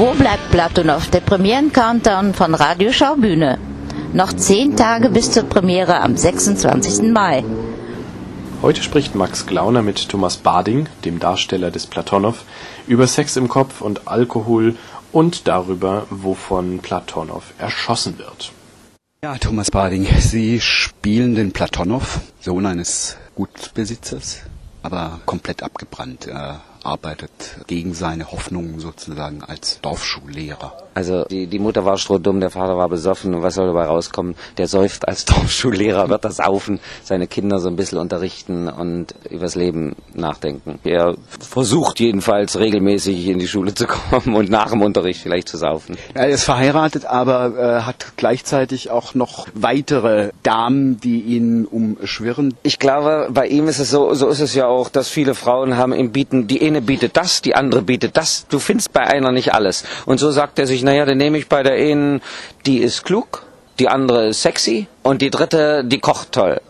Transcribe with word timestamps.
Wo 0.00 0.14
bleibt 0.14 0.50
Platonow? 0.50 1.10
Der 1.10 1.20
Premieren-Countdown 1.20 2.32
von 2.32 2.54
Radio 2.54 2.90
Schaubühne. 2.90 3.58
Noch 4.14 4.32
zehn 4.32 4.74
Tage 4.74 5.10
bis 5.10 5.30
zur 5.30 5.42
Premiere 5.42 6.00
am 6.00 6.16
26. 6.16 7.12
Mai. 7.12 7.44
Heute 8.62 8.82
spricht 8.82 9.14
Max 9.14 9.44
Glauner 9.44 9.82
mit 9.82 10.08
Thomas 10.08 10.38
Bading, 10.38 10.88
dem 11.04 11.18
Darsteller 11.18 11.70
des 11.70 11.86
Platonow, 11.86 12.46
über 12.86 13.06
Sex 13.06 13.36
im 13.36 13.48
Kopf 13.48 13.82
und 13.82 14.08
Alkohol 14.08 14.74
und 15.12 15.46
darüber, 15.46 16.06
wovon 16.08 16.78
Platonow 16.78 17.42
erschossen 17.58 18.16
wird. 18.16 18.52
Ja, 19.22 19.36
Thomas 19.36 19.70
Bading, 19.70 20.08
Sie 20.18 20.62
spielen 20.62 21.34
den 21.34 21.52
Platonow, 21.52 22.20
Sohn 22.40 22.64
eines 22.64 23.18
Gutsbesitzers, 23.34 24.44
aber 24.82 25.20
komplett 25.26 25.62
abgebrannt. 25.62 26.26
Arbeitet 26.82 27.60
gegen 27.66 27.94
seine 27.94 28.32
Hoffnungen 28.32 28.80
sozusagen 28.80 29.42
als 29.44 29.80
Dorfschullehrer. 29.80 30.89
Also 30.94 31.24
die, 31.24 31.46
die 31.46 31.58
Mutter 31.58 31.84
war 31.84 31.98
strohdumm, 31.98 32.40
der 32.40 32.50
Vater 32.50 32.76
war 32.76 32.88
besoffen 32.88 33.34
und 33.34 33.42
was 33.42 33.54
soll 33.54 33.66
dabei 33.66 33.84
rauskommen? 33.84 34.34
Der 34.58 34.66
säuft 34.66 35.06
als 35.06 35.24
Dorfschullehrer, 35.30 36.08
wird 36.08 36.24
das 36.24 36.36
saufen, 36.36 36.80
seine 37.04 37.26
Kinder 37.26 37.58
so 37.60 37.68
ein 37.68 37.76
bisschen 37.76 37.98
unterrichten 37.98 38.68
und 38.68 39.14
übers 39.28 39.54
Leben 39.54 39.96
nachdenken. 40.14 40.78
Er 40.84 41.16
versucht 41.38 42.00
jedenfalls 42.00 42.58
regelmäßig 42.58 43.28
in 43.28 43.38
die 43.38 43.48
Schule 43.48 43.74
zu 43.74 43.86
kommen 44.10 44.34
und 44.34 44.50
nach 44.50 44.70
dem 44.70 44.82
Unterricht 44.82 45.20
vielleicht 45.22 45.48
zu 45.48 45.56
saufen. 45.56 45.96
Er 46.14 46.28
ist 46.28 46.44
verheiratet, 46.44 47.04
aber 47.04 47.56
äh, 47.56 47.82
hat 47.82 48.12
gleichzeitig 48.16 48.90
auch 48.90 49.14
noch 49.14 49.46
weitere 49.54 50.30
Damen, 50.42 51.00
die 51.00 51.20
ihn 51.20 51.64
umschwirren. 51.64 52.54
Ich 52.62 52.78
glaube, 52.78 53.28
bei 53.30 53.46
ihm 53.46 53.68
ist 53.68 53.78
es 53.78 53.90
so, 53.90 54.12
so 54.14 54.28
ist 54.28 54.40
es 54.40 54.54
ja 54.54 54.66
auch, 54.66 54.88
dass 54.88 55.08
viele 55.08 55.34
Frauen 55.34 55.76
haben 55.76 55.92
ihm 55.92 56.12
bieten, 56.12 56.46
die 56.46 56.66
eine 56.66 56.82
bietet 56.82 57.16
das, 57.16 57.42
die 57.42 57.54
andere 57.54 57.82
bietet 57.82 58.16
das. 58.16 58.46
Du 58.48 58.58
findest 58.58 58.92
bei 58.92 59.02
einer 59.02 59.32
nicht 59.32 59.54
alles. 59.54 59.84
Und 60.06 60.18
so 60.18 60.30
sagt 60.30 60.58
er 60.58 60.66
sich, 60.66 60.79
naja, 60.82 61.04
dann 61.04 61.18
nehme 61.18 61.38
ich 61.38 61.48
bei 61.48 61.62
der 61.62 61.74
einen, 61.74 62.20
die 62.66 62.78
ist 62.78 63.04
klug, 63.04 63.44
die 63.78 63.88
andere 63.88 64.28
ist 64.28 64.42
sexy 64.42 64.86
und 65.02 65.22
die 65.22 65.30
dritte, 65.30 65.84
die 65.84 65.98
kocht 65.98 66.32
toll. 66.32 66.60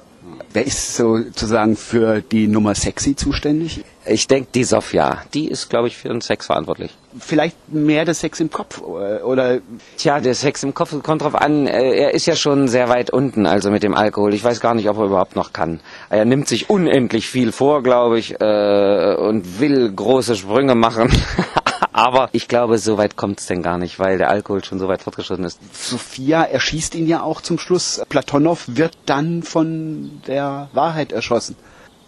Wer 0.53 0.67
ist 0.67 0.97
sozusagen 0.97 1.77
für 1.77 2.23
die 2.23 2.49
Nummer 2.49 2.75
sexy 2.75 3.15
zuständig? 3.15 3.85
Ich 4.05 4.27
denke, 4.27 4.49
die 4.53 4.65
Sophia, 4.65 5.23
die 5.33 5.47
ist, 5.47 5.71
glaube 5.71 5.87
ich, 5.87 5.97
für 5.97 6.09
den 6.09 6.21
Sex 6.21 6.47
verantwortlich. 6.47 6.91
Vielleicht 7.19 7.57
mehr 7.73 8.05
der 8.05 8.15
Sex 8.15 8.41
im 8.41 8.51
Kopf 8.51 8.81
oder? 8.81 9.61
Tja, 9.97 10.19
der 10.19 10.35
Sex 10.35 10.65
im 10.65 10.75
Kopf 10.75 11.01
kommt 11.05 11.23
drauf 11.23 11.37
an. 11.37 11.69
Äh, 11.69 11.93
er 11.93 12.15
ist 12.15 12.27
ja 12.27 12.35
schon 12.35 12.67
sehr 12.67 12.89
weit 12.89 13.11
unten, 13.11 13.47
also 13.47 13.71
mit 13.71 13.85
dem 13.85 13.95
Alkohol. 13.95 14.35
Ich 14.35 14.43
weiß 14.43 14.59
gar 14.61 14.75
nicht, 14.75 14.89
ob 14.89 14.99
er 14.99 15.05
überhaupt 15.05 15.37
noch 15.37 15.53
kann. 15.53 15.79
Er 16.09 16.25
nimmt 16.25 16.49
sich 16.49 16.69
unendlich 16.69 17.29
viel 17.29 17.53
vor, 17.53 17.85
glaube 17.85 18.19
ich, 18.19 18.41
äh, 18.41 19.15
und 19.15 19.61
will 19.61 19.93
große 19.93 20.35
Sprünge 20.35 20.75
machen. 20.75 21.13
Aber 21.93 22.29
ich 22.33 22.49
glaube, 22.49 22.79
so 22.79 22.99
weit 22.99 23.17
kommt 23.17 23.41
es 23.41 23.47
denn 23.47 23.63
gar 23.63 23.79
nicht, 23.79 23.99
weil 23.99 24.19
der 24.19 24.31
Alkohol 24.31 24.65
schon 24.65 24.79
so 24.79 24.89
weit 24.89 25.03
fortgeschritten 25.03 25.45
ist. 25.45 25.59
Sophia 25.73 26.43
erschießt 26.43 26.95
ihn 26.95 27.07
ja 27.07 27.23
auch 27.23 27.41
zum 27.41 27.59
Schluss. 27.59 28.03
Platonow 28.09 28.63
wird 28.67 28.97
dann 29.07 29.43
von 29.43 30.21
der 30.27 30.69
Wahrheit 30.73 31.13
erschossen. 31.13 31.57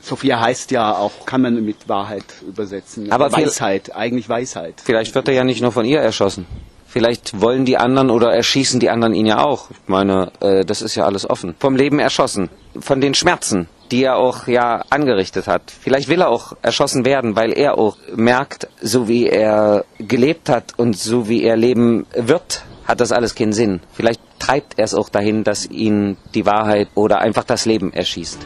Sophia 0.00 0.40
heißt 0.40 0.72
ja 0.72 0.96
auch, 0.96 1.12
kann 1.26 1.42
man 1.42 1.64
mit 1.64 1.88
Wahrheit 1.88 2.24
übersetzen. 2.46 3.12
Aber 3.12 3.32
Weisheit, 3.32 3.94
eigentlich 3.94 4.28
Weisheit. 4.28 4.82
Vielleicht 4.84 5.14
wird 5.14 5.28
er 5.28 5.34
ja 5.34 5.44
nicht 5.44 5.62
nur 5.62 5.70
von 5.70 5.84
ihr 5.84 6.00
erschossen. 6.00 6.46
Vielleicht 6.92 7.40
wollen 7.40 7.64
die 7.64 7.78
anderen 7.78 8.10
oder 8.10 8.34
erschießen 8.34 8.80
die 8.80 8.90
anderen 8.90 9.14
ihn 9.14 9.24
ja 9.24 9.42
auch. 9.42 9.70
Ich 9.70 9.78
meine, 9.86 10.30
äh, 10.40 10.64
das 10.64 10.82
ist 10.82 10.94
ja 10.94 11.06
alles 11.06 11.28
offen. 11.28 11.54
Vom 11.58 11.76
Leben 11.76 11.98
erschossen. 11.98 12.50
Von 12.78 13.00
den 13.00 13.14
Schmerzen, 13.14 13.68
die 13.92 14.04
er 14.04 14.16
auch 14.16 14.48
ja 14.48 14.82
angerichtet 14.88 15.46
hat. 15.46 15.70
Vielleicht 15.70 16.08
will 16.08 16.22
er 16.22 16.30
auch 16.30 16.54
erschossen 16.62 17.04
werden, 17.04 17.36
weil 17.36 17.52
er 17.52 17.78
auch 17.78 17.98
merkt, 18.16 18.66
so 18.80 19.06
wie 19.06 19.28
er 19.28 19.84
gelebt 19.98 20.48
hat 20.48 20.72
und 20.78 20.96
so 20.98 21.28
wie 21.28 21.44
er 21.44 21.56
leben 21.56 22.06
wird, 22.16 22.64
hat 22.86 23.00
das 23.00 23.12
alles 23.12 23.34
keinen 23.34 23.52
Sinn. 23.52 23.80
Vielleicht 23.92 24.20
treibt 24.38 24.78
er 24.78 24.84
es 24.84 24.94
auch 24.94 25.10
dahin, 25.10 25.44
dass 25.44 25.66
ihn 25.66 26.16
die 26.34 26.46
Wahrheit 26.46 26.88
oder 26.94 27.20
einfach 27.20 27.44
das 27.44 27.66
Leben 27.66 27.92
erschießt. 27.92 28.38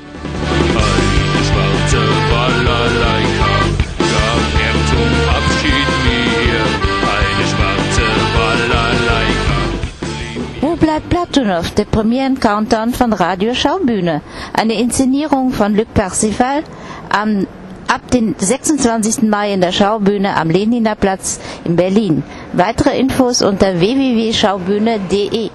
Bleibt 10.97 11.11
Platonow? 11.11 11.69
Der 11.75 11.85
Premieren-Countdown 11.85 12.95
von 12.95 13.13
Radio 13.13 13.53
Schaubühne. 13.53 14.23
Eine 14.55 14.81
Inszenierung 14.81 15.51
von 15.53 15.75
Luc 15.77 15.93
Percival 15.93 16.63
am 17.11 17.47
ab 17.87 18.11
den 18.11 18.35
26. 18.39 19.25
Mai 19.25 19.53
in 19.53 19.61
der 19.61 19.73
Schaubühne 19.73 20.35
am 20.37 20.49
Leninaplatz 20.49 21.39
in 21.65 21.77
Berlin. 21.77 22.23
Weitere 22.55 22.99
Infos 22.99 23.43
unter 23.43 23.79
www.schaubühne.de 23.79 25.51